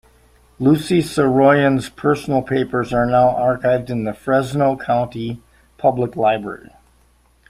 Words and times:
Lucy 0.57 0.99
Saroyan's 0.99 1.87
personal 1.87 2.41
papers 2.41 2.91
are 2.91 3.05
now 3.05 3.27
archived 3.33 3.91
in 3.91 4.03
the 4.03 4.13
Fresno 4.15 4.75
County 4.75 5.43
Public 5.77 6.15
Library. 6.15 6.71